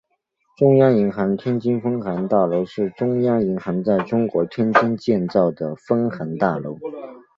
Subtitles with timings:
[0.57, 6.79] 中央银行天津分行大楼是中央银行在中国天津建造的分行大楼。